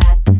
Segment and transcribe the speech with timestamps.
[0.00, 0.39] that.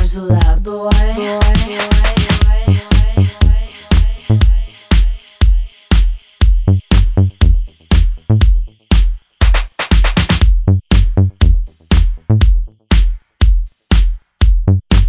[0.00, 0.88] arms allowed, boy.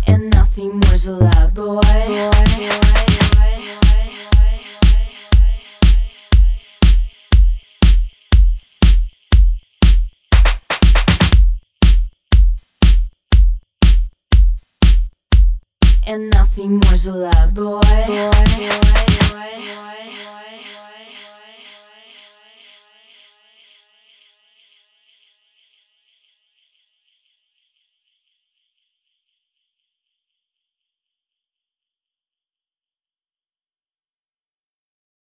[0.08, 0.80] And nothing
[1.56, 1.82] boy.
[16.06, 17.82] and nothing was allowed, boy.
[18.08, 18.61] boy.